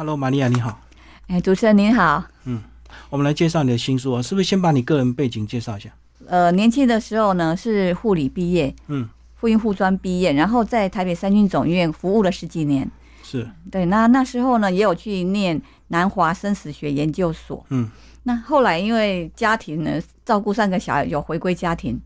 [0.00, 0.80] Hello，玛利亚，你好。
[1.26, 2.24] 哎，主持人您好。
[2.46, 2.62] 嗯，
[3.10, 5.90] 我们来介绍你的新书啊，是不是先把你个人背景介绍一下？
[6.26, 12.90] 呃，年轻的时候呢是护理毕业，嗯，妇孕护专毕业，然后在台北三军总院服务了十几年。
[13.22, 17.62] 是，对，那那时候呢也有去念南华生死学研究所。
[17.68, 17.90] 嗯，
[18.22, 22.00] 那后来因为家庭呢照顾三个小孩，有回归家庭，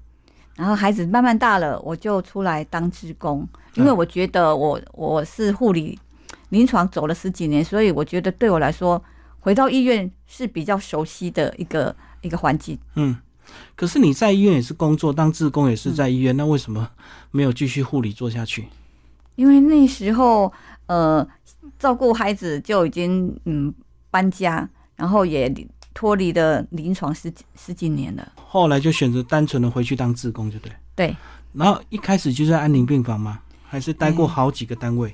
[0.56, 5.96] 然后孩子慢慢大了，我就出来当职工，因为我觉得我我是护理
[6.50, 9.02] 临床走了十几年，所以我觉得对我来说，
[9.40, 12.78] 回到医院是比较熟悉的一个一个环境。
[12.94, 13.16] 嗯，
[13.74, 16.90] 可是你在医院也是工作，当志工也是在医院，那为什么
[17.30, 18.66] 没有继续护理做下去？
[19.36, 20.52] 因为那时候
[20.86, 21.26] 呃
[21.78, 23.74] 照顾孩子就已经嗯
[24.10, 25.52] 搬家，然后也
[25.92, 28.32] 脱离了临床十几十几年了。
[28.36, 30.72] 后来就选择单纯的回去当志工，就对。
[30.94, 31.16] 对，
[31.52, 33.40] 然后一开始就在安宁病房吗？
[33.66, 35.12] 还是待过好几个单位？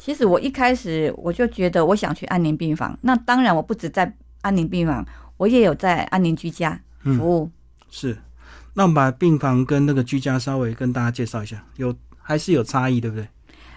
[0.00, 4.10] 其实我一开始我就觉得我想去安宁病房，那当然我不止在
[4.40, 7.50] 安宁病房，我也有在安宁居家服务。
[7.90, 8.16] 是，
[8.72, 13.28] 那我们把病房跟那个居家稍微跟大家介绍一下，有还是有差异，对不对？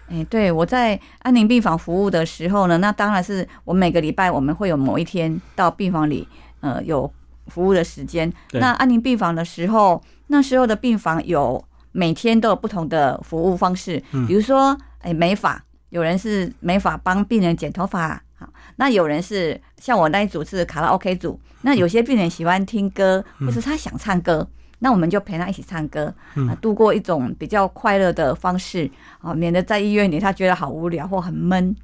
[0.07, 6.25] 哎，对，我在安宁病房服务的时候呢，那当然是我每个礼拜我们会有某一天到病房里，
[6.61, 7.11] 呃，有
[7.47, 8.31] 服务的时间。
[8.53, 11.61] 那安宁病房的时候，那时候的病房有
[11.91, 15.61] 每天都有不同的服务方式，嗯比如说，哎，美发，
[15.93, 24.47] 有人是美发帮病人剪头发，好，那有人是像我那一组是卡拉 OK 组，那有些病人喜欢听歌，或是他想唱歌。
[24.79, 28.89] 那我们就陪他一起唱歌，嗯啊，度过一种比较快乐的方式，
[29.21, 31.75] 啊，免得在医院里他觉得好无聊或很闷。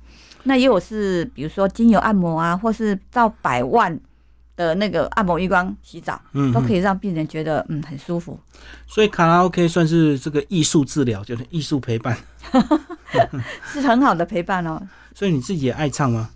[0.43, 3.97] 那也有是，比如说精油按摩啊，或是到百万
[4.55, 6.77] 的那个按摩浴缸洗澡，嗯，都可以。
[6.77, 8.39] 以让病人觉得嗯很舒服。
[8.87, 12.17] 所以卡拉 OK 算是这个艺术治疗，就是艺术陪伴。
[13.71, 14.81] 是很好的陪伴哦。
[15.13, 16.29] 所以你自己也爱唱吗？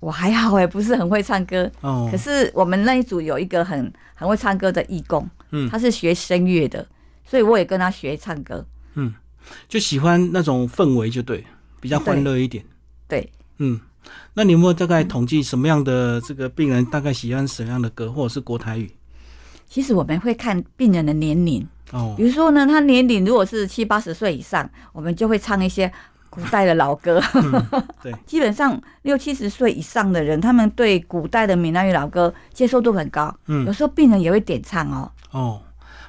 [0.00, 6.86] 我还好哎，不是很会唱歌，哦可，是我们那一组有一个很很会唱歌的义工，嗯他是学声乐的，
[7.26, 8.64] 所以我也跟他学唱歌。
[8.94, 9.14] 嗯
[9.68, 11.44] 就喜欢那种氛围，就对，
[11.80, 12.64] 比较欢乐一点。
[13.06, 13.78] 对，嗯，
[14.32, 18.90] 那你有没有大概统计什么样的这个病人大概喜欢什么样的歌，或者是国台语？
[19.68, 25.90] 其实我们会看病人的年龄，哦比，如说呢，他年龄如果是七八十岁以上，我们就会唱一些
[26.28, 27.20] 古代的老歌。
[28.02, 33.34] 对， 基本上六七十岁以上的人，他们对古代的闽南语老歌接受度很高。
[33.46, 35.10] 嗯有时候病人也会点唱哦。
[35.32, 35.62] 哦。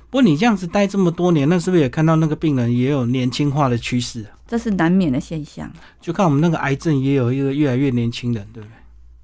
[0.09, 4.25] 不过你这样子待这么多年，那是不是也看到那个病人也有年轻化的趋势？
[4.45, 5.71] 这是难免的现象。
[6.01, 8.67] 就看我们那个癌症也有一个越来越年轻人，对不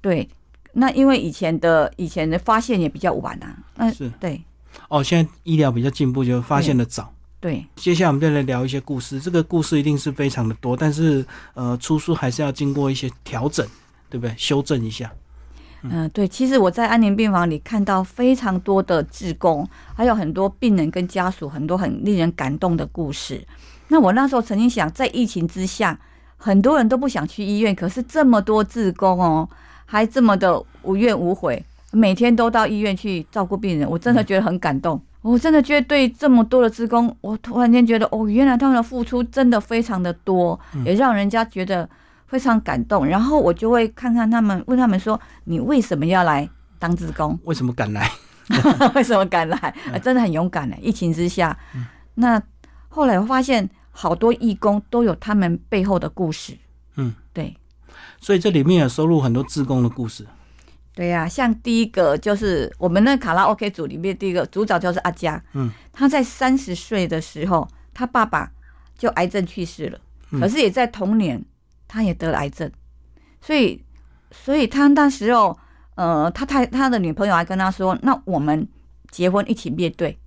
[0.00, 0.24] 对？
[0.24, 0.28] 对，
[0.72, 3.54] 那因为以前的以前的发现也比较晚啊。
[3.76, 4.42] 那是对
[4.88, 7.12] 哦，现在医疗比较进步，就发现的早。
[7.40, 11.24] 对，接下来我们再来聊一些故事，这个故事一定是非常的多，但是
[11.54, 13.64] 呃，出书还是要经过一些调整，
[14.10, 14.34] 对不对？
[14.36, 15.12] 修正一下。
[15.82, 16.26] 嗯、对。
[16.26, 23.46] 其实我在安宁病房里看到非常多的志工，还有很多病人跟家属，很多很令人感动的故事。
[23.86, 25.96] 那我那时候曾经想，在疫情之下，
[26.36, 29.48] 很多人都不想去医院，可是这么多志工哦，
[29.86, 35.00] 还这么的无怨无悔，每天都到医院去照顾病人，我真的觉得很感动。
[35.20, 41.88] 我真的觉得对这么多的职工，我突然间觉得哦，原来他们的付出真的非常的多，也让人家觉得
[42.26, 43.04] 非常感动。
[43.04, 47.38] 然后我就会看看他们，问他们说：“你为什么要来当职工？
[47.44, 48.08] 为什么敢来？
[48.94, 49.58] 为什么敢来？
[49.92, 50.76] 啊，真的很勇敢呢！
[50.80, 51.58] 疫情之下，
[52.14, 52.40] 那
[52.88, 56.56] 后来我发现好多义工都有他们背后的故事。
[56.96, 57.54] 嗯，对
[58.20, 60.24] 所以这里面有收录很多志工的故事。
[60.98, 68.50] 对呀、像第一个就是我们那卡拉 OK 组里面第一个组长就是阿佳，嗯，他在三十岁的时候，他爸爸
[68.96, 70.00] 就癌症去世了，
[70.32, 70.40] 嗯。
[70.40, 71.40] 可是也在同年，
[71.86, 72.68] 他也得了癌症，
[73.40, 73.80] 所以
[74.32, 75.56] 所以他那时候，
[75.94, 78.66] 呃，他太他的女朋友还跟他说，那我们
[79.12, 80.18] 结婚一起面对，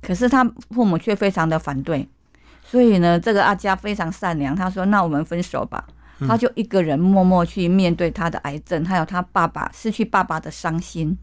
[0.00, 0.42] 可是他
[0.72, 2.08] 父母却非常的反对，
[2.64, 5.86] 所以呢，这个阿佳非常善良，他说，那我们分手吧。
[6.26, 11.16] 他就一个人默默去面对他的癌症，还有他爸爸失去爸爸的伤心。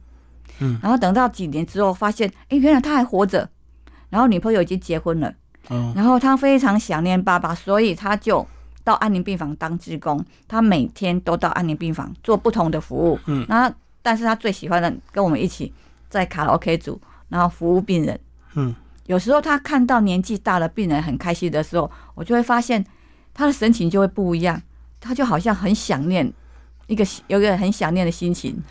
[0.60, 3.50] 嗯，然后等到几年之后，发现，哎，原来他还活着，
[4.10, 5.34] 然后女朋友已经结婚了，
[5.70, 8.46] 嗯，然后他非常想念爸爸，所以他就
[8.84, 13.20] 到安宁病房当职工，他每天都到安宁病房做不同的服务。
[13.28, 13.72] 嗯，那
[14.02, 15.72] 但是他最喜欢的跟我们一起
[16.10, 18.20] 在卡拉 OK 组，然后服务病人。
[18.56, 18.76] 嗯，
[19.06, 22.84] 有时候他看到年纪大了病人很开心的时候，我就会发现
[23.34, 24.62] 他的神情就会不一样，
[25.00, 26.32] 他就好像很想念
[26.88, 28.62] 一个有一个很想念的心情。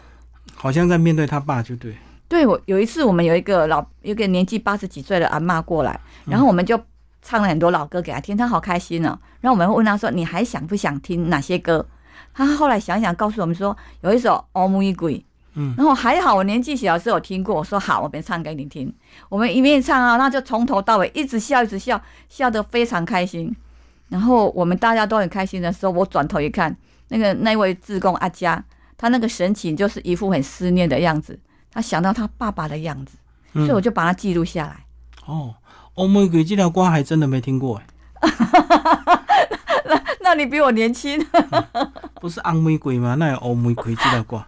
[0.54, 1.96] 好像在面对他爸，就对。
[2.28, 6.78] 对我有一次，我们有一个老有一个年纪八十几岁的阿妈过来，然后我们就
[7.22, 9.18] 唱了很多老歌给他听，他好开心哦。
[9.40, 11.86] 然后我们会问她说：“你还想不想听哪些歌？”
[12.34, 15.18] 他后来想想告诉我们说，有一首《欧姆一鬼》，
[15.54, 18.92] 嗯然后还好我年纪小的时候有听过，我说好，我别唱给你听。
[19.28, 23.54] 我们一面唱啊，那就从头到尾一直笑，一直笑，笑得非常开心。
[24.08, 26.74] 然后我们大家都很开心的时候，我转头一看，
[27.08, 28.62] 那个那位志工阿佳，
[28.96, 31.38] 他那个神情就是一副很思念的样子，
[31.72, 33.16] 他想到他爸爸的样子，
[33.54, 34.84] 所以我就把它记录下来。
[35.26, 35.54] 哦，
[35.94, 37.84] 欧玫瑰这条瓜还真的没听过哎，
[40.22, 41.24] 那你比我年轻，
[42.20, 43.14] 不是红玫瑰吗？
[43.16, 44.46] 那有欧玫瑰这条瓜，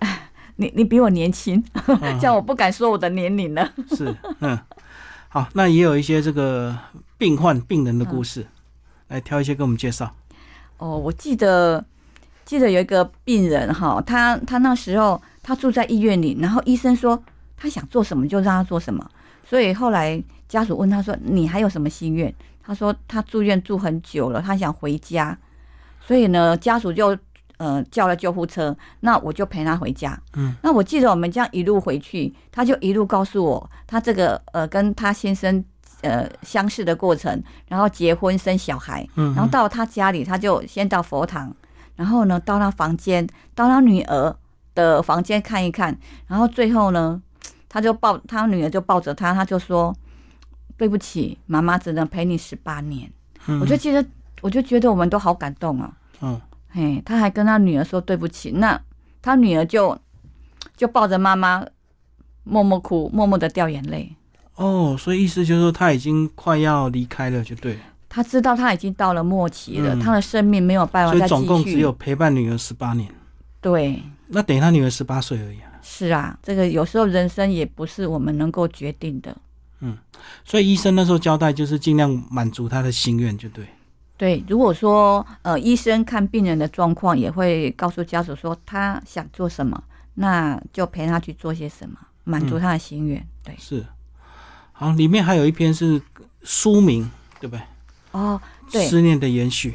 [0.56, 3.70] 你你比我年轻，嗯这样我不敢说我的年龄了。
[3.96, 4.58] 是嗯，
[5.28, 6.76] 好，那也有一些这个
[7.16, 8.46] 病患病人的故事，
[9.08, 10.14] 来挑一些给我们介绍。
[10.78, 11.84] 哦，我记得
[12.44, 17.20] 记得有一个病人哈，他他那时候他住在医院里，然后医生说
[17.56, 19.04] 他想做什么就让他做什么，
[19.44, 22.32] 所以后来家属问他说：“你还有什么心愿？”
[22.62, 25.36] 他说他住院住很久了，他想回家，
[26.00, 27.16] 所以呢，家属就
[27.56, 30.20] 呃叫了救护车，那我就陪他回家。
[30.34, 35.64] 嗯，那我记得我们这样一路回去，他就一路告诉我他这个呃跟他先生
[36.02, 41.54] 呃相识的过程，然后结婚生小孩，嗯然后到他家里，他就先到佛堂，
[41.96, 44.36] 然后呢到他房间，到他女儿
[44.74, 45.96] 的房间看一看，
[46.26, 47.20] 然后最后呢，
[47.68, 49.94] 他就抱他女儿就抱着他，他就说
[50.78, 53.10] ：“对不起，妈妈只能陪你十八年。
[53.46, 54.04] 嗯我就记得，
[54.40, 55.92] 我就觉得我们都好感动啊。
[56.20, 56.40] 嗯
[56.70, 58.80] 嘿，他还跟他女儿说对不起，那
[59.20, 59.98] 他女儿就
[60.76, 61.64] 就抱着妈妈
[62.44, 64.14] 默默哭，默默的掉眼泪。
[64.58, 67.78] 哦，所以意思就是说他已经快要离开了，就对。
[68.08, 71.28] 他知道他已经到了末期了，嗯他的生命没有办法再继续。
[71.28, 73.08] 总共只有陪伴女儿十八年，
[73.60, 75.70] 对，那等于他女儿十八岁而已啊。
[75.82, 79.36] 是啊，这个有时候人生也不是我们能够决定的。
[79.80, 79.96] 嗯
[80.44, 83.64] 所以医生那时候交代就是尽量满足他的心愿，就对。
[84.16, 89.80] 对，如果说呃医生看病人的状况，也会告诉家属说他想做什么，
[90.14, 93.24] 那就陪他去做些什么，满足他的心愿。
[93.44, 93.84] 对，是。
[94.80, 96.00] 好，里面还有一篇是
[96.44, 97.10] 书名，
[97.40, 97.62] 对不对？
[98.12, 98.40] 哦，
[98.70, 99.74] 对，思念的延续。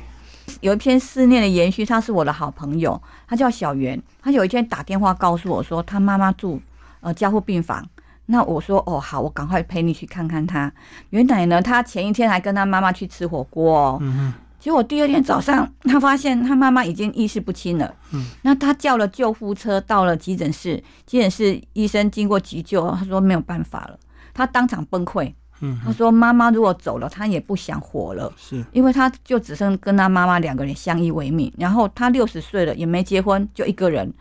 [0.62, 4.02] 有一篇思念的延续，他是我的好朋友，他叫小袁。
[4.22, 6.62] 他有一天打电话告诉我说，他妈妈住
[7.02, 7.86] 呃加护病房。
[8.28, 10.72] 那我说哦好，我赶快陪你去看看他。
[11.10, 13.98] 原来呢，他前一天还跟他妈妈去吃火锅哦。
[14.00, 17.94] 嗯结果第二天早上，他发现他妈妈已经意识不清了。
[18.14, 24.00] 嗯，那他叫了救护车到了急诊室，急诊室医生经过急救，他说没有办法了，
[24.34, 25.34] 他当场崩溃。
[25.62, 28.30] 嗯他说妈妈如果走了，他也不想活了。
[28.36, 28.66] 是。
[28.74, 34.14] 因为他就只剩跟他妈妈两个人相依为命，然后他六十岁了也没结婚，就一个人，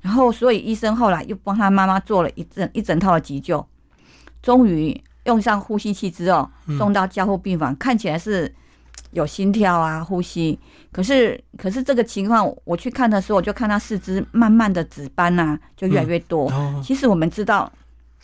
[0.00, 3.64] 然后所以医生后来又帮他妈妈做了一整一整套的急救，
[4.42, 8.52] 终于用上呼吸器之后送到加护病房，看起来是
[9.12, 10.58] 有心跳啊呼吸，
[10.90, 16.50] 可是可是这个情况我去看的时候，我就看他四肢慢慢的紫斑啊就越来越多。
[16.50, 17.70] 哦，其实我们知道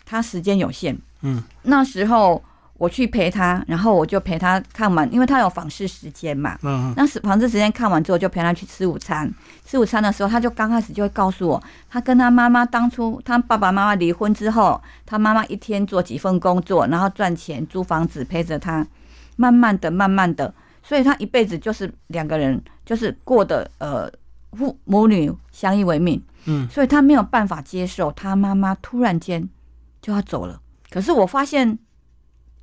[0.04, 2.42] 他时间有限，嗯那时候
[2.78, 6.58] 我去陪他，然后我就陪他看完，因为他有访视时间嘛。
[6.62, 9.32] 嗯那是访视时间看完之后，就陪他去吃午餐。
[9.64, 18.86] 吃午餐的时候，他就刚开始就会告诉我，他跟他妈妈当初他爸爸妈妈离婚之后，他妈妈一天做几份工作，然后赚钱租房子陪着他，
[19.36, 20.52] 慢慢的、慢慢的，
[20.82, 24.06] 所以他一辈子就是两个人，就是过的呃
[24.52, 26.22] 父母女相依为命。
[26.48, 29.48] 嗯所以他没有办法接受他妈妈突然间
[30.00, 30.60] 就要走了。
[30.96, 31.78] 可是我发现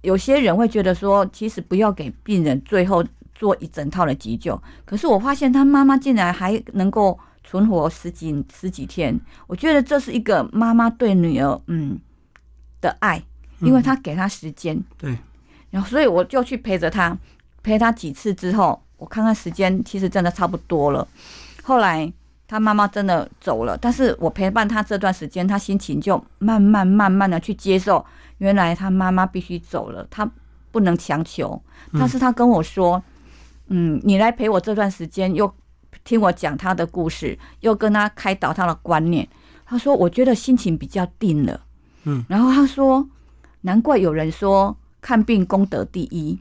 [0.01, 4.59] 有些人会觉得说，其实不要给病人最后做一整套的急救。
[4.85, 11.99] 可是我发现他妈妈竟然还能够存活十几十几天，我觉得这是一个妈妈对女儿嗯
[12.81, 13.23] 的爱，
[13.59, 14.83] 因为她给她时间。
[14.97, 15.15] 对，
[15.69, 17.15] 然后所以我就去陪着他，
[17.61, 21.07] 陪他几次之后，我看看时间，其实真的差不多了。
[21.61, 22.11] 后来
[22.47, 28.05] 他妈妈真的走了，但是我陪伴他这段时间，他心情就慢慢慢慢的去接受，
[28.37, 30.29] 原来他妈妈必须走了，他
[30.71, 31.59] 不能强求。
[31.93, 33.01] 但是他跟我说，
[33.67, 35.51] 嗯，你来陪我这段时间，又
[36.03, 39.27] 听我讲他的故事，又跟他开导他的观念。
[39.65, 41.61] 他说，我觉得心情比较定了。
[42.03, 43.07] 嗯，然后他说，
[43.61, 46.37] 难怪有人说看病功德第一。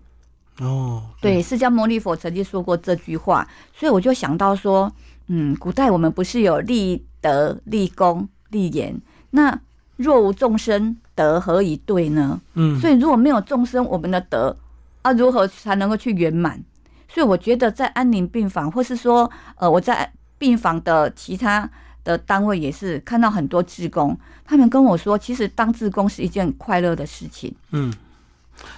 [0.59, 4.93] 哦，对，释迦牟尼佛曾经说过这句话，所以我就想到说，
[5.35, 9.59] 嗯，古代我们不是有立德、立功、立言，那
[9.97, 12.39] 若无众生，德何以对呢？
[12.53, 14.55] 嗯，所以如果没有众生，我们的德
[15.01, 16.62] 啊，如何才能够去圆满？
[17.09, 21.71] 所以我觉得在安宁病房，或是说，呃，我在病房的其他
[22.05, 27.55] 的单位也是看到很多志工，他们跟我说，其实当志工是一件快乐的事情。
[27.71, 27.91] 嗯，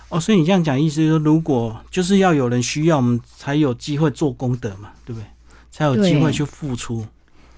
[0.08, 5.26] 哦，所以你这样讲，意思是说，如果就是要有人需要，我们才有机会做功德嘛，对不对？
[5.74, 7.04] 才有机会去付出。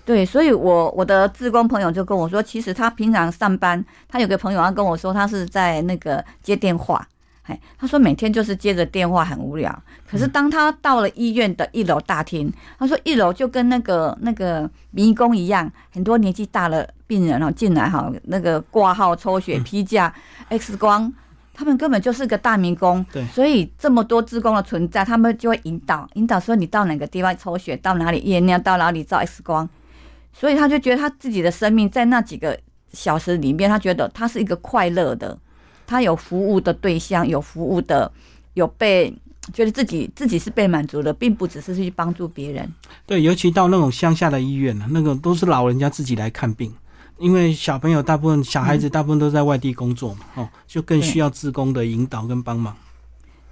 [0.07, 7.07] 对，所以我我的志工朋友就跟我说，其实他平常上班，他有个朋友他跟我说，他是在那个接电话，
[7.43, 9.83] 哎，他说每天就是接着电话很无聊。
[10.09, 20.11] 可是当他到了医院的一楼大厅，他说一楼就跟那个那个迷宫一样，很多年纪大了病人哦进来哈，那个挂号、抽血、批假、
[20.49, 21.13] X 光。
[21.59, 23.25] 他们根本就是个大民工，对。
[23.29, 29.67] 所以这么多职工的存在，他们就会引导，引导说你到哪个地方抽血，到哪里验尿，到哪里照 X 光，
[30.35, 32.59] 所以他就觉得他自己的生命在那几个
[32.93, 35.37] 小时里面，他觉得他是一个快乐的，
[35.87, 38.13] 他有服务的对象，有服务的，
[38.53, 39.11] 有被
[39.55, 42.71] 觉得自己自己是被满足的，并不只是去帮助别人。
[43.07, 46.71] 对，尤其到那种乡下的医院呢，那个都是老人家自己来看病，
[47.19, 52.77] 因为小朋友大部分小孩子大部分都在外地工作嘛，哦，就更需要志工的引导跟帮忙。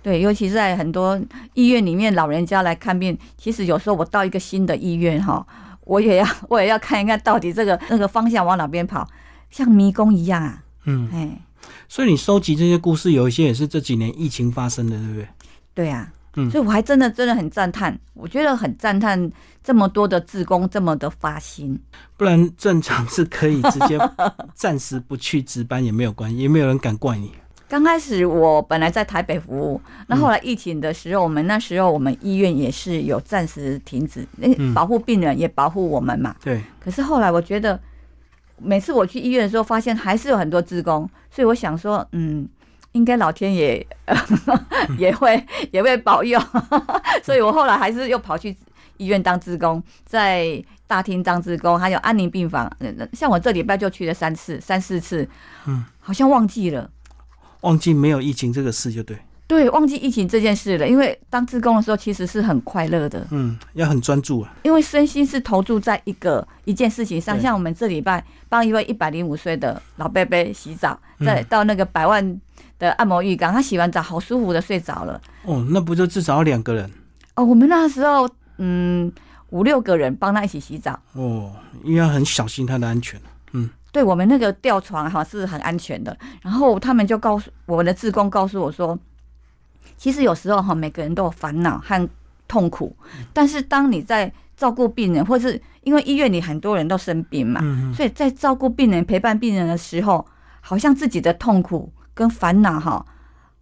[0.03, 1.19] 对，尤其是在很多
[1.55, 5.47] 医院里面，老人家来看病，其实有时候我到一个新的医院哈，
[5.85, 9.09] 我也要 我也要看一看到底这个那个方向往哪边跑，
[9.51, 11.41] 像迷宫一样啊，嗯，哎，
[11.89, 15.29] 所以你收集这些故事，有一些也是这几年疫情发生的，对不对？
[15.73, 19.31] 对啊，嗯所以我还真的真的很赞叹，我觉得很赞叹
[19.63, 21.79] 这么多的志工这么的发心，
[22.17, 23.99] 不然正常是可以直接
[24.55, 27.33] 暂时不去值班也没有关系，也没有人敢怪你。
[27.67, 36.37] 刚开始我本来在台北服务，嗯那后来疫情的时候，我们那时候我们医院也是有暂时停止，那嗯保护病人也保护我们嘛。
[36.45, 37.81] 对，可是后来我觉得，
[38.59, 42.47] 每次我去医院的时候，发现还是有很多职工，所以我想说，嗯，
[42.95, 43.87] 应该老天爷
[44.99, 46.41] 也会也会保佑，
[47.23, 48.57] 所以我后来还是又跑去
[48.97, 55.29] 医院当职工，在大厅当职工，还有安宁病房，呃像我这礼拜就去了三次、三四次，
[55.67, 56.91] 嗯，好像忘记了。
[57.63, 60.89] 忘记没有疫情这个事就对，对，忘记疫情这件事了。
[60.89, 64.53] 因为当志工的时候，其实是很快乐的，嗯，要很专注啊。
[64.63, 67.39] 因为身心是投注在一个一件事情上。
[67.39, 72.41] 像我们这礼拜帮一位一百零五岁的老伯伯洗澡，再嗯到那个百万
[72.79, 75.21] 的按摩浴缸，他洗完澡好舒服的睡着了。
[75.43, 76.91] 哦，那不就至少要两个人
[77.37, 79.13] 哦，我们那时候嗯
[79.51, 80.99] 五六个人帮他一起洗澡。
[81.13, 83.21] 哦，因为要很小心他的安全。
[83.53, 88.99] 嗯对我们那个吊床哈是很安全的，然后他们就告诉我们的志工告诉我说，
[90.05, 92.07] 其实有时候哈每个人都有烦恼和
[92.47, 92.95] 痛苦，
[93.33, 97.63] 但是当你在照顾病人，或是因为医院里很多人都生病嘛，
[97.97, 100.27] 所以在照顾病人、陪伴病人的时候，
[100.61, 103.07] 好像自己的痛苦跟烦恼哈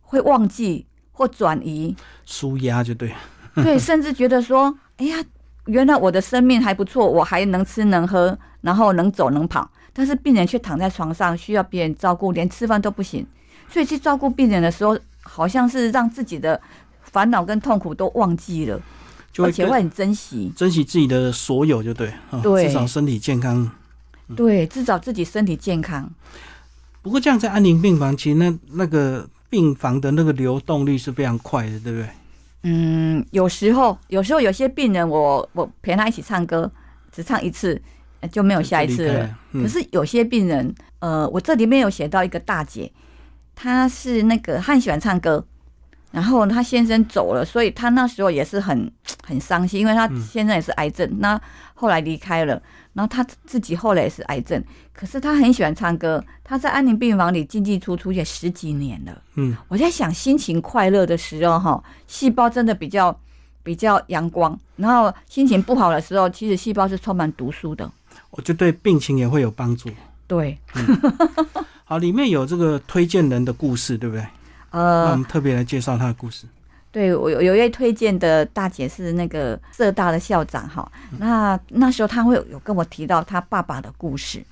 [0.01, 1.95] 会忘记或转移，
[2.25, 3.15] 舒压就对。
[3.55, 5.25] 对， 甚至觉得说，哎呀，
[5.67, 13.25] 原来我的生命还不错，我还能吃能喝，然后能走能跑，但是病人却躺在床上，需要别人照顾，连吃饭都不行。
[13.69, 16.61] 所以去照顾病人的时候，好像是让自己的
[17.03, 18.81] 烦恼跟痛苦都忘记了，
[19.33, 20.53] 就而且会很珍惜。
[20.55, 23.71] 珍惜自己的所有就对，哦、对至少身体健康。
[24.37, 26.11] 对，至少自己身体健康。
[27.03, 32.09] 不过这样在安宁病房，其实那那个病房的那个流动率是非常快的，对不对？
[32.63, 36.71] 嗯，有时候，有时候有些病人我，我陪他一起唱歌，
[37.11, 37.79] 只唱一次
[38.21, 39.39] 呃就没有下一次了。
[39.53, 42.91] 可是有些病人，呃，我这里面有写到一个大姐，
[43.55, 45.45] 她是那个她很喜欢唱歌，
[46.11, 48.91] 然后他先生走了，所以他那时候也是很
[49.25, 51.41] 很伤心，因为她嗯先生也是癌症，那
[51.75, 52.61] 后来离开了，
[52.93, 59.23] 然后他自己后来也是癌症，可是他很喜欢唱歌，他在安宁病房里进进出出也十几年了。
[59.35, 63.19] 嗯，我在想，心情快乐的时候，哈，细胞真的比较
[63.63, 67.91] 比较阳光；然后心情不好的时候，其实细胞是充满毒素的。
[68.31, 69.89] 我就对病情也会有帮助。
[70.33, 70.59] 对，
[71.85, 74.27] 好，里面有这个推荐人的故事，对不对？
[74.71, 76.47] 那我呃，们特别来介绍他的故事。
[76.91, 84.43] 对我有有一位推荐的大姐是那个浙大的校长哈，那那时候他会有有跟我提到他爸爸的故事。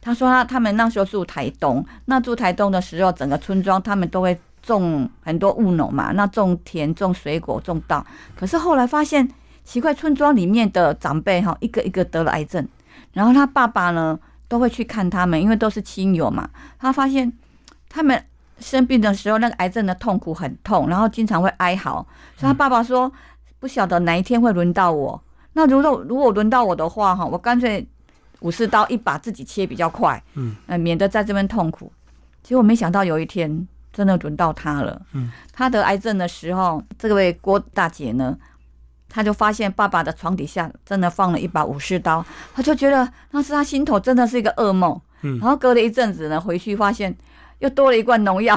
[0.00, 8.06] 他说他他们那时候住台东，那住台东的时候，整个村庄他们都会种很多务农嘛，那种田、种水果、种稻。
[8.36, 9.28] 可是后来发现
[9.64, 12.64] 奇怪，村庄里面的长辈哈，一个一个得了癌症，
[13.12, 14.16] 然后他爸爸呢
[14.48, 16.48] 都会去看他们，因为都是亲友嘛。
[16.78, 17.32] 他发现
[17.88, 18.24] 他们
[18.58, 22.04] 生病的时候，那个癌症的痛苦很痛，然后经常会哀嚎。
[22.36, 23.12] 所以他爸爸说，
[23.60, 25.22] 不晓得哪一天会轮到我。
[25.52, 27.86] 那如果如果轮到我的话，哈，我干脆
[28.40, 31.92] 武士刀一把自己切比较快，嗯，呃，免得在这边痛苦。
[32.42, 35.00] 结果没想到有一天真的轮到他了。
[35.12, 38.36] 嗯，他得癌症的时候，这位郭大姐呢，
[39.08, 42.24] 她就发现爸爸的床底下真的放了一把武士刀，
[42.54, 45.00] 他就觉得那是他心头真的是一个噩梦。
[45.22, 47.16] 嗯然后隔了一阵子呢，回去发现
[47.58, 48.56] 又多了一罐农药。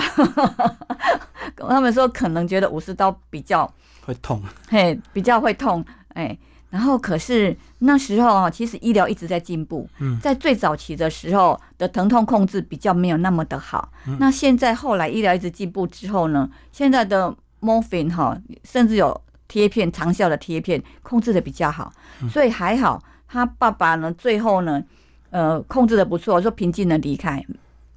[1.57, 3.71] 他们说可能觉得武士刀比较
[4.05, 4.41] 会痛。
[4.69, 6.37] 嘿比较会痛，哎，
[6.69, 9.89] 然后可是那时候啊，其实医疗一直在进步。
[9.99, 13.91] 嗯在最早期的时候的疼痛控制比较没有那么的好。
[14.05, 19.19] 嗯那现在后来医疗一直进步之后呢，现在的 morphine 哈，甚至有
[19.51, 21.91] 贴片长效的贴片控制的比较好，
[22.21, 23.03] 嗯所以还好。
[23.27, 24.81] 他爸爸呢，最后呢，
[25.29, 27.45] 呃，控制的不错，说平静的离开，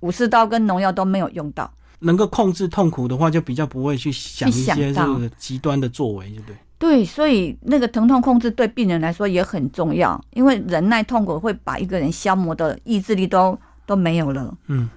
[0.00, 1.70] 武士刀跟农药都没有用到。
[2.00, 6.56] 能够控制痛苦的话，就比较不会去想一些这到个极端的作为，对不对？
[6.76, 13.56] 对，所以那个疼痛控制对病人来说也很重要，因为忍耐痛苦会把一个人消磨的意志力都
[13.86, 14.52] 都没有了。
[14.66, 14.90] 嗯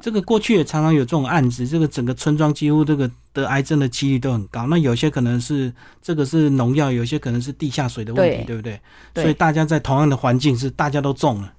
[0.00, 4.66] 这个过去也常常有这种案子，这个整个村庄几乎这个得癌症的几率都很高。
[4.68, 8.80] 那有些可能是这个是农药，有些可能是地下水的问题，对对不对？
[9.12, 11.52] 对所以大家在同样的环境是大家都中了。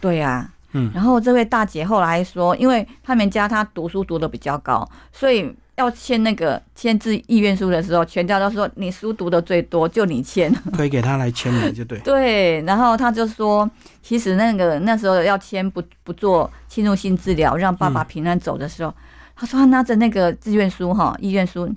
[0.00, 10.52] 对呀、嗯然后这位大姐后来说，因为他们家她读书读的比较高，所以要签那个签字意愿书的时候，全家都说你书读的最多，就你签。
[10.74, 11.98] 推给他来签名，就对。
[12.00, 13.70] 对，然后他就说，
[14.02, 18.92] 其实那个那时候要签不不做侵入性治疗，让爸爸平安走的时候，
[19.34, 21.70] 他说他拿着那个志愿书哈，意愿书。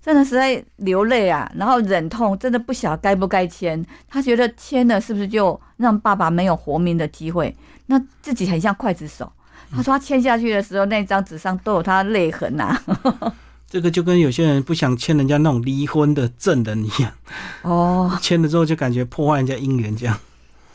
[0.00, 3.82] 真的实在流泪啊，然后忍痛，真的不晓得该不该签。
[4.06, 7.56] 他觉得签了是不是就让爸爸没有活命的机会？
[7.86, 9.32] 那自己很像刽子手。
[9.70, 12.80] 他说他签下去的时候，那张纸上都有他泪痕啊。
[13.68, 17.12] 这个就跟有些人不想签人家那种离婚的证人一样，
[17.62, 20.16] 哦签了之后就感觉破坏人家姻缘这样。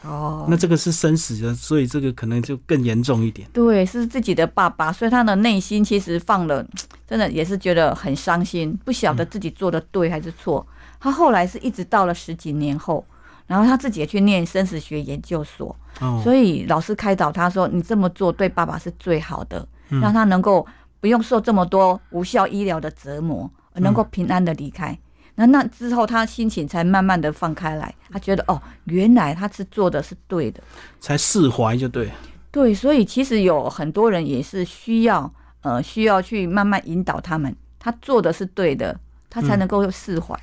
[0.01, 3.45] 哦，那这个是生死的，所以这个可能就更严重一点。
[3.51, 6.65] 对，是自己的爸爸，所以他的内心其实放了，
[7.05, 10.65] 真的也是觉得很伤心，不晓得自己做的对还是错。
[11.01, 13.05] 他后来是一直到了十几年后，
[13.49, 20.63] 然后他自己也去念生死学研究所，哦，所以老师开导他说：“你这么做对爸爸是最好的，嗯让他能够
[20.99, 24.95] 不用受这么多无效医疗的折磨，而能够平安的离开。
[25.33, 30.61] 那那之后，他心情才慢慢的放开来，他觉得哦，原来他是做的是对的。
[30.99, 32.11] 才释怀就对。
[32.51, 40.39] 对，所以其实有很多人也是需要呃需要去慢慢引导他们，他做的是对的，他才能够释怀。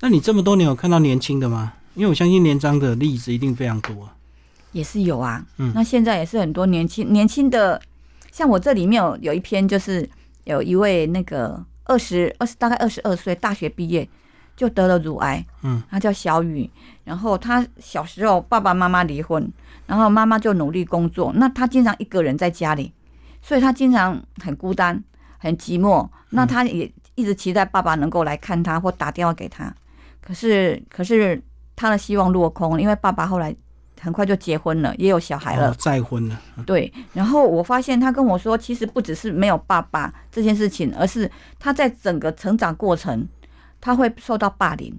[0.00, 1.74] 那你这么多年有看到年轻的吗？
[1.94, 4.08] 因为我相信年长的例子一定非常多。
[4.72, 5.72] 也是有啊，嗯。
[5.74, 7.80] 那现在也是很多年轻年轻的，
[8.30, 10.08] 像我这里面有有一篇，就是
[10.44, 14.08] 有一位那个二十二十大概二十二岁，大学毕业
[14.56, 16.70] 就得了乳癌，嗯，他叫小雨，
[17.04, 19.52] 然后他小时候爸爸妈妈离婚，
[19.86, 22.90] 然后妈妈就努力工作，那他经常一个人在家里，
[23.42, 25.04] 所以他经常很孤单，
[25.36, 29.74] 很寂寞，那他也一直期待爸爸能够来看他或打电话给他，
[30.22, 31.42] 可是可是
[31.82, 33.52] 他的希望落空，因为爸爸后来
[34.00, 35.70] 很快就结婚了，也有小孩了。
[35.70, 36.40] 哦，再婚了。
[36.64, 43.26] 对，然后我发现他跟我说，其实不只是没有爸爸这件事情，而是他在整个成长过程，
[43.80, 44.96] 他会受到霸凌。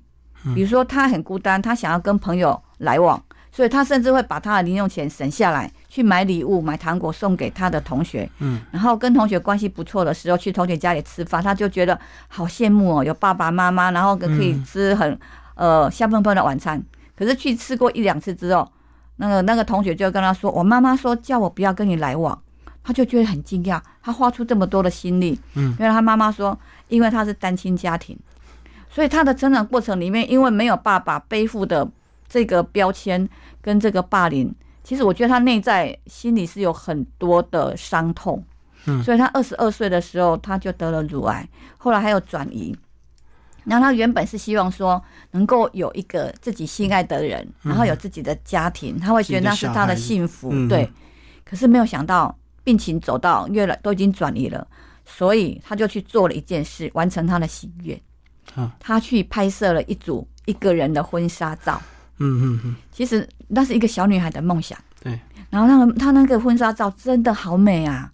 [0.54, 8.30] 比如说他很孤单，他想要跟朋友来往，所以他甚至会把他的零用钱省下来去买礼物、买糖果送给他的同学。
[8.40, 15.18] 嗯，然后跟同学关系不错的时候，去同学家里吃饭，他就觉得好羡慕哦，有爸爸妈妈，然后可以吃很、
[15.56, 16.84] 呃香喷喷的晚餐。
[17.16, 18.70] 可是去吃过一两次之后，
[19.18, 22.40] 那个那个同学就跟他说：“我妈妈说叫我不要跟你来往。”
[22.86, 28.18] 他就觉得很惊讶，他花出这么多的心力，嗯，原来他妈妈说，因为他是单亲家庭，
[28.90, 31.90] 所以他的成长过程里面，因为没有爸爸背负的
[32.28, 33.30] 这个标签
[33.62, 38.44] 跟这个霸凌，其实我觉得他内在心里是有很多的伤痛，
[38.86, 42.76] 嗯所以他二十二岁的时候他就得了乳癌，后来还有转移。
[43.66, 50.90] 然后他原本是希望说能够有一个自己心爱的人，然后有自己的家庭，他会觉得那是他的幸福，嗯对。
[51.44, 54.66] 可是没有想到病情走到越来都已经转移了，
[55.06, 58.00] 所以他就去做了一件事，完成他的心愿。
[58.56, 61.82] 啊他去拍摄了一组一个人的婚纱照。
[62.20, 64.78] 嗯嗯嗯，其实那是一个小女孩的梦想。
[65.02, 65.20] 对。
[65.50, 68.12] 然后那个她那个婚纱照真的好美啊，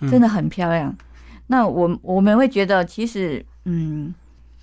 [0.00, 0.94] 嗯真的很漂亮。
[1.46, 4.14] 那我我们会觉得，其实嗯，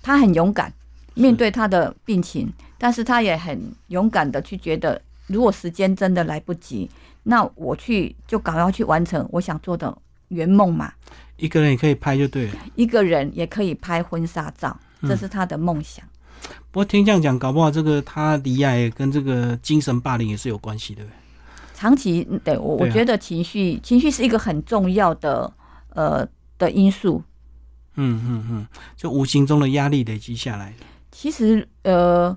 [0.08, 0.72] 她很勇敢
[1.12, 6.88] 面对他的病情，但是他也很勇敢的去觉得，如果时间真的来不及，
[7.24, 9.94] 那我去就赶快去完成我想做的
[10.28, 10.90] 圆梦嘛。
[11.36, 12.54] 一个人也可以拍就对了。
[12.74, 16.02] 一个人也可以拍婚纱照，嗯这是他的梦想。
[16.70, 21.02] 不过听这样讲，搞不好这个他离癌跟这个精神霸凌也是有关系，的？
[21.74, 25.52] 长期嗯对我，啊我觉得情绪情绪是一个很重要的
[25.90, 27.22] 呃的因素。
[28.00, 30.72] 嗯嗯嗯，就无形中的压力累积下来。
[31.12, 32.34] 其实呃，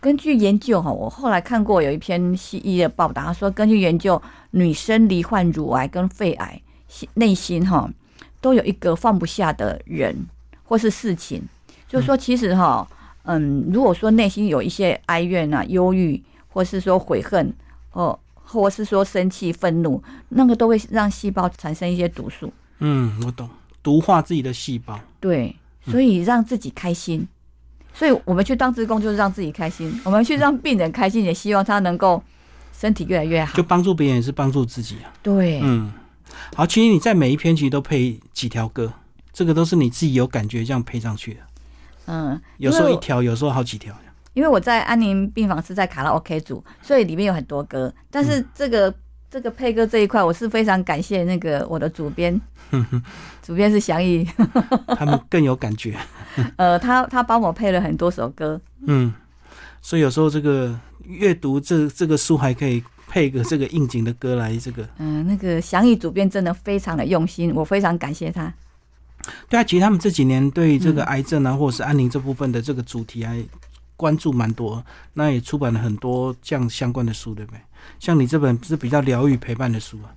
[0.00, 7.88] 根据研究哈，我后来看过有一篇西医的报道，他说根据研究，女生罹患乳癌跟肺癌，心内心哈
[8.40, 10.26] 都有一个放不下的人
[10.64, 11.42] 或是事情，
[11.86, 12.88] 就是说其实哈。
[13.28, 17.52] 嗯，如果说内心有一些哀怨啊、忧郁，或是说悔恨，
[17.90, 22.52] 哦，或是说生气、愤怒，那个都会让细胞产生一些毒素。
[22.78, 23.50] 嗯，我懂，
[23.86, 24.98] 毒化自己的细胞。
[25.20, 25.54] 对，
[25.88, 27.24] 所以让自己开心。
[27.94, 30.00] 所以我们去当职工，就是让自己开心。
[30.02, 32.20] 我们去让病人开心，也希望他能够
[32.76, 33.56] 身体越来越好。
[33.56, 35.14] 就帮助别人也是帮助自己啊。
[35.22, 35.92] 对，嗯，
[36.56, 38.92] 好，其实你在每一篇其实都配几条歌，
[39.32, 41.40] 这个都是你自己有感觉这样配上去的。
[42.06, 43.94] 嗯，有时候一条，有时候好几条。
[44.34, 47.90] 因为我在安宁病房是在卡拉 OK 组，所以里面有很多歌。
[48.10, 48.92] 但是这个、
[49.36, 52.40] 这个配歌这一块，我是非常感谢那个我的主编，
[53.44, 54.26] 主编是祥义，
[54.96, 55.94] 他们更有感觉。
[56.56, 58.58] 呃，他他帮我配了很多首歌。
[58.86, 59.12] 嗯，
[59.82, 64.88] 所以有时候这个阅读这这个书还可以配个这个应景的歌来这个。
[64.96, 68.50] 嗯、那个祥宇主编真的非常的用心，我非常感谢他。
[69.50, 73.36] 对啊，其实他们这几年对这个癌症啊，或者是安宁这部分的这个主题还
[73.96, 77.60] 关注蛮多，那也出版了很多这样相关的书，对不对？
[77.98, 80.14] 像你这本是比较疗愈陪伴的书啊。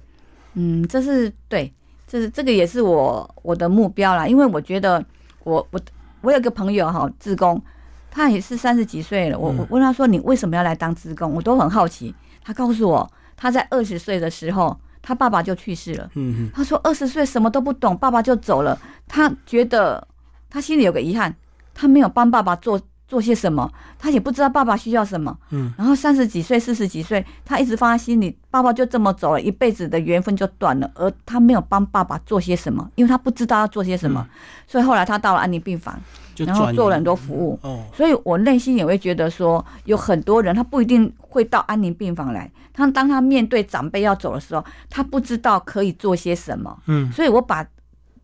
[0.55, 1.71] 嗯，这是对，
[2.07, 5.03] 这是这个也是我我的目标啦，因为我觉得
[5.43, 5.79] 我我
[6.21, 7.61] 我有个朋友哈，志工，
[8.09, 12.13] 他也是三十几岁了，我我问他说你为什么要来当志工，我都很好奇，
[12.43, 16.49] 他告诉我他在二十岁的时候，他爸爸就去世了，嗯。
[16.53, 20.05] 他说二十岁什么都不懂，爸爸就走了，他觉得
[20.49, 21.33] 他心里有个遗憾，
[21.75, 23.67] 他没有帮爸爸做做些什么，
[23.97, 25.35] 他也不知道爸爸需要什么。
[25.49, 34.23] 嗯，然后三十几岁、四十几岁，他一直放在心里，爸爸就这么走了，一辈子的缘分就断了，而他没有帮爸爸做些什么，因为他不知道要做些什么，
[34.67, 35.99] 所以后来他到了安宁病房，
[36.37, 37.59] 然后做了很多服务。
[37.63, 46.77] 哦，所以我内心也会觉得说，有很多人他不一定会到安宁病房来，他当他面对长辈要走的时候，他不知道可以做些什么。
[46.85, 47.65] 嗯所以我把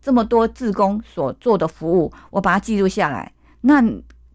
[0.00, 3.32] 这么多志工所做的服务，我把它记录下来。
[3.62, 3.82] 那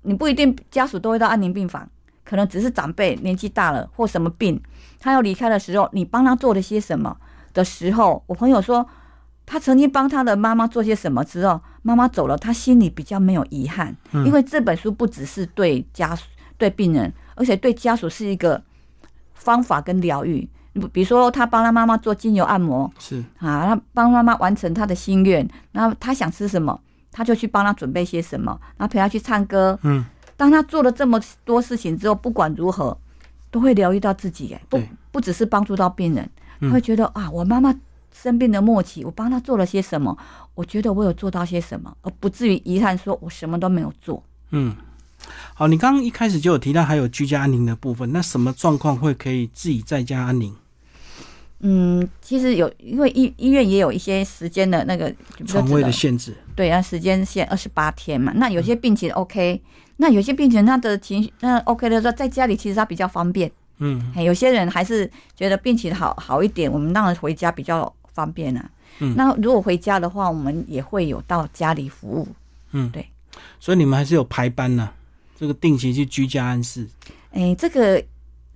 [0.04, 1.88] 你不一定家属都会到安宁病房，
[2.24, 4.62] 可能只是长辈年纪大了或什么病，
[5.00, 7.16] 他要离开的时候，你帮他做了些什么
[7.54, 8.88] 的时候，我朋友说。
[9.44, 16.24] 他曾经帮他的妈妈做些什么之后，妈妈走了，他心里比较没有遗憾，嗯因为这本书不只是对家属、
[16.58, 18.62] 对病人，而且对家属是一个
[19.34, 20.48] 方法跟疗愈。
[20.94, 26.80] 比如说，他帮他妈妈做精油按摩，是，啊，他帮妈妈完成他的心愿，然后他想吃什么，
[27.12, 29.78] 他就去帮他准备些什么，然后陪他去唱歌。
[29.84, 30.04] 嗯，
[30.38, 32.97] 当他做了这么多事情之后，不管如何，
[33.50, 34.54] 都会疗愈到自己。
[34.54, 37.76] 哎，不不只是帮助到病人，嗯他会觉得啊，我妈妈
[38.13, 40.17] 生病的末期，我帮她做了些什么，
[40.56, 44.24] 我觉得我有做到些什么，而不至于遗憾说我什么都没有做。
[44.52, 44.76] 嗯。
[45.54, 50.56] 好，你刚刚一开始就有提到还有居家安宁的部分，那什么状况会可以自己在家安宁？
[51.63, 55.13] 嗯，其实有，因为医医院也有一些时间的那个
[55.45, 56.36] 床位的限制？
[56.56, 58.34] 对啊，时间限二十八天嘛。
[58.36, 59.62] 那有些病情 OK，、
[59.97, 63.52] 那有些病情他的情绪那 OK 的时候，在家里其实他比较方便。
[63.84, 68.69] 嗯嘿有些人还是觉得病情好好一点，我们让他回家比较方便啊。
[69.00, 72.28] 嗯那如果回家的话，我们也会有到家里服务。
[72.71, 73.08] 嗯，对。
[73.60, 74.89] 所以你们还是有排班呢、
[75.38, 76.88] 这个定期去居家安置。
[77.32, 78.04] 哎，这个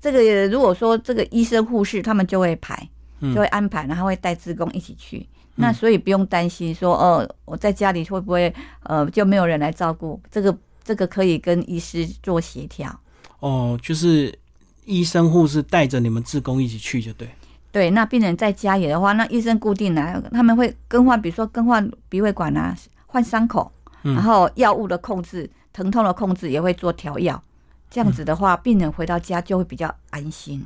[0.02, 2.90] 这个，如果说这个医生护士他们就会排，嗯
[3.22, 5.26] 就会安排，然后会带职工一起去。
[5.56, 10.20] 那所以不用担心说，哦，我在家里会不会呃就没有人来照顾？
[10.30, 12.94] 这个这个可以跟医师做协调。
[13.40, 14.38] 哦，就是
[14.84, 17.30] 医生护士带着你们志工一起去就对。
[17.72, 22.76] 对，那病人在家里的话，那医生固定来，他们会更换，比如说更换鼻胃管啊，
[23.06, 23.72] 换伤口，
[24.04, 27.42] 嗯然后药物的控制、疼痛的控制也会做调药。
[27.90, 30.66] 这样子的话，病人回到家就会比较安心。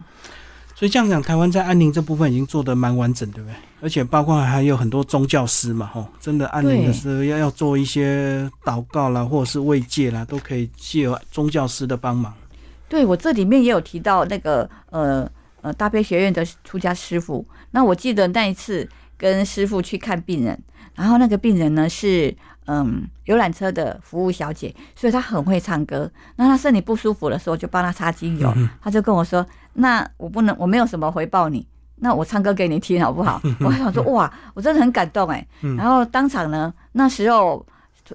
[0.80, 3.56] 所以这样讲，台湾在安宁这部分已经做得蛮完整，对不对？
[3.82, 12.34] 而且包括还有很多宗教师嘛，吼，真的安宁的时候要要做一些祷告啦，或者是慰藉啦，都可以借由宗教师的帮忙。
[12.88, 17.46] 对我这里面也有提到那个呃呃大悲学院的出家师傅。
[17.72, 18.88] 那我记得那一次
[19.18, 20.58] 跟师傅去看病人，
[20.96, 22.34] 然后那个病人呢是
[22.68, 26.10] 嗯游览车的服务小姐，所以她很会唱歌。
[26.38, 28.54] 那她身体不舒服的时候，就帮她擦精油。
[28.82, 29.46] 她就跟我说
[29.80, 31.65] ：“那我不能，我没有什么回报你。”
[32.02, 33.42] 那我唱歌给你听好不好？
[33.60, 35.46] 我想说哇，我真的很感动哎。
[35.78, 37.65] 然后当场呢，那时候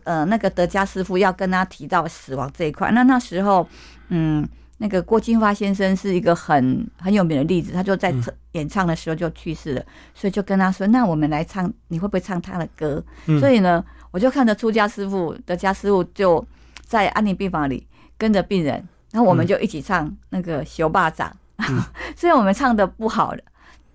[0.05, 3.68] 呃那个德家师傅要跟他提到死亡这一块，那那时候
[4.09, 4.48] 嗯
[4.79, 8.11] 那个郭金发先生是一个很很有名的例子，他就在
[8.53, 13.05] 演唱的时候就去世了，所以就跟他说，那我们来唱，你会不会唱他的歌？
[13.27, 16.42] 嗯所以呢，我就看着出家师傅德家师傅就
[16.81, 21.29] 在安宁病房里跟着病人，然后我们就一起唱那个《修霸掌》，
[22.16, 23.42] 虽然我们唱的不好的。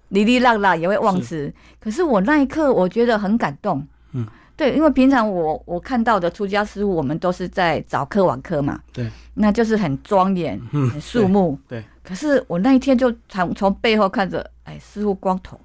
[0.09, 3.85] 哩哩啦啦也会忘词，可是我那一刻我觉得很感动。
[4.13, 4.25] 嗯，
[4.57, 11.55] 对，因为平常我我看到的出家师傅，我们都是在早课晚课嘛，对，那就是很庄严、嗯很肃穆。
[11.67, 15.59] 对，可是我那一天就从从背后看着，哎，师傅光头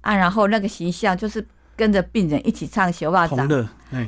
[0.00, 3.48] 啊，然后那个形象就是跟着病人一起唱《小袜掌》，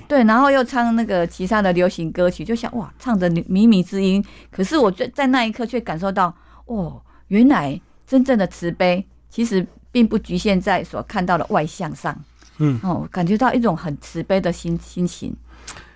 [0.08, 4.24] 对，然后又唱那个其他的流行歌曲，就想哇，唱着靡靡之音。
[4.50, 12.16] 可是我在在那一刻却感受到，哦，原来真正的慈悲其实并不局限在所看到的外向上。
[12.58, 15.34] 嗯，哦，感觉到一种很慈悲的心心情。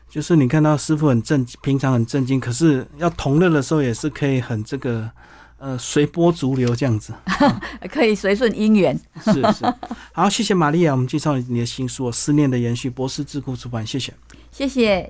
[0.08, 5.08] 就是你看到师傅很正，平常很正经，可是要同乐的时候也是可以很这个，
[5.58, 7.14] 呃，随波逐流这样子。
[7.90, 8.98] 可以随顺因缘。
[9.22, 9.74] 是是，
[10.12, 14.12] 好，谢谢玛利亚，我们介绍你的新书《思念的延续》，博士智库出版，谢谢。
[14.50, 15.08] 谢谢。